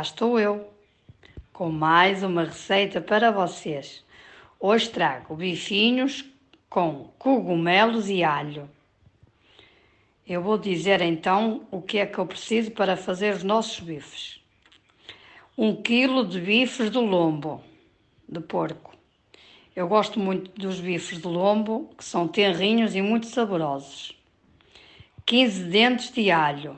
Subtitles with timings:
[0.00, 0.68] estou eu,
[1.52, 4.04] com mais uma receita para vocês.
[4.58, 6.24] Hoje trago bifinhos
[6.68, 8.68] com cogumelos e alho.
[10.26, 14.40] Eu vou dizer então o que é que eu preciso para fazer os nossos bifes.
[15.56, 17.62] Um quilo de bifes de lombo,
[18.28, 18.96] de porco.
[19.76, 24.20] Eu gosto muito dos bifes de lombo, que são tenrinhos e muito saborosos.
[25.24, 26.76] 15 dentes de alho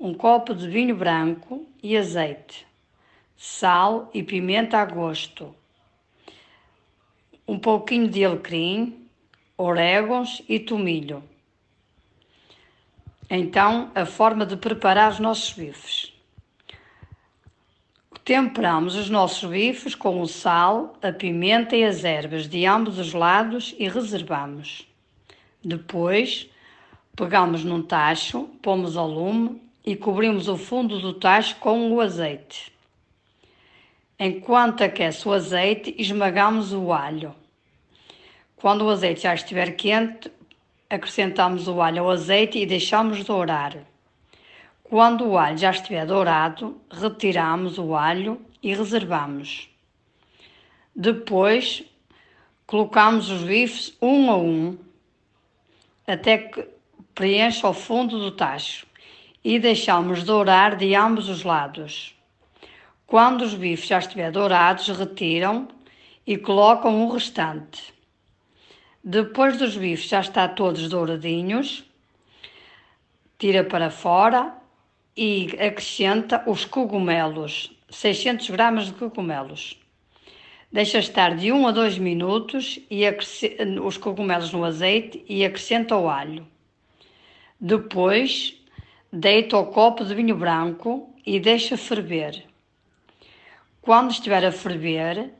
[0.00, 2.64] um copo de vinho branco e azeite,
[3.36, 5.52] sal e pimenta a gosto,
[7.46, 9.08] um pouquinho de alecrim,
[9.56, 11.22] orégãos e tomilho.
[13.28, 16.12] Então, a forma de preparar os nossos bifes.
[18.24, 23.12] Temperamos os nossos bifes com o sal, a pimenta e as ervas de ambos os
[23.12, 24.86] lados e reservamos.
[25.64, 26.48] Depois,
[27.16, 32.70] pegamos num tacho, pomos ao lume e cobrimos o fundo do tacho com o azeite.
[34.20, 37.34] Enquanto aquece o azeite, esmagamos o alho.
[38.54, 40.30] Quando o azeite já estiver quente,
[40.90, 43.78] acrescentamos o alho ao azeite e deixamos dourar.
[44.84, 49.70] Quando o alho já estiver dourado, retiramos o alho e reservamos.
[50.94, 51.82] Depois,
[52.66, 54.76] colocamos os bifes um a um,
[56.06, 56.68] até que
[57.14, 58.86] preencha o fundo do tacho
[59.44, 62.14] e deixamos dourar de ambos os lados.
[63.06, 65.68] Quando os bifes já estiverem dourados, retiram
[66.26, 67.94] e colocam o restante.
[69.02, 71.84] Depois dos bifes já estar todos douradinhos,
[73.38, 74.52] tira para fora
[75.16, 79.80] e acrescenta os cogumelos, 600 gramas de cogumelos.
[80.70, 83.04] Deixa estar de 1 a 2 minutos e
[83.82, 86.46] os cogumelos no azeite e acrescenta o alho.
[87.58, 88.57] Depois
[89.10, 92.44] Deita o copo de vinho branco e deixa ferver.
[93.80, 95.32] Quando estiver a ferver,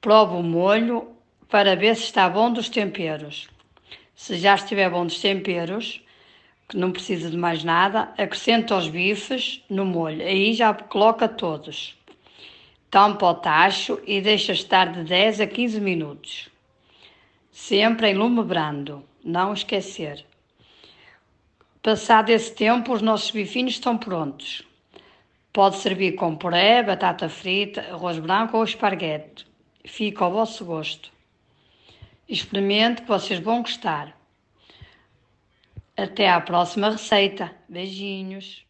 [0.00, 1.14] prova o molho
[1.48, 3.48] para ver se está bom dos temperos.
[4.12, 6.04] Se já estiver bom dos temperos,
[6.68, 10.26] que não precisa de mais nada, acrescenta os bifes no molho.
[10.26, 11.96] Aí já coloca todos.
[12.90, 16.48] Tampa o tacho e deixa estar de 10 a 15 minutos.
[17.52, 20.26] Sempre em lume brando, não esquecer.
[21.84, 24.62] Passado esse tempo, os nossos bifinhos estão prontos.
[25.52, 29.46] Pode servir com puré, batata frita, arroz branco ou esparguete.
[29.84, 31.12] Fica ao vosso gosto.
[32.26, 34.18] Experimente que vocês vão gostar.
[35.94, 37.54] Até à próxima receita.
[37.68, 38.64] Beijinhos.